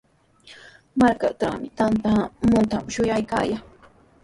Markaatrawmi 0.99 1.67
tamyamuntami 1.77 2.89
shuyaykaayaa. 2.95 3.63